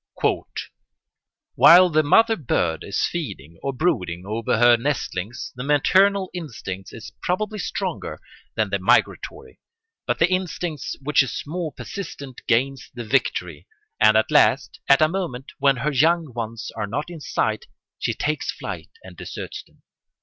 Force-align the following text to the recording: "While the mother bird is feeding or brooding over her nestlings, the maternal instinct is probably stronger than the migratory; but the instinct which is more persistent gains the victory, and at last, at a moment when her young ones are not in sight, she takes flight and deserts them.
"While 1.53 1.91
the 1.91 2.01
mother 2.01 2.35
bird 2.35 2.83
is 2.83 3.05
feeding 3.05 3.59
or 3.61 3.71
brooding 3.71 4.23
over 4.25 4.57
her 4.57 4.75
nestlings, 4.75 5.53
the 5.55 5.61
maternal 5.63 6.31
instinct 6.33 6.89
is 6.91 7.11
probably 7.21 7.59
stronger 7.59 8.19
than 8.55 8.71
the 8.71 8.79
migratory; 8.79 9.59
but 10.07 10.17
the 10.17 10.27
instinct 10.27 10.97
which 11.03 11.21
is 11.21 11.43
more 11.45 11.71
persistent 11.71 12.41
gains 12.47 12.89
the 12.95 13.05
victory, 13.05 13.67
and 13.99 14.17
at 14.17 14.31
last, 14.31 14.79
at 14.89 15.03
a 15.03 15.07
moment 15.07 15.51
when 15.59 15.75
her 15.77 15.91
young 15.91 16.33
ones 16.33 16.71
are 16.75 16.87
not 16.87 17.11
in 17.11 17.19
sight, 17.21 17.67
she 17.99 18.15
takes 18.15 18.51
flight 18.51 18.89
and 19.03 19.15
deserts 19.15 19.61
them. 19.61 19.83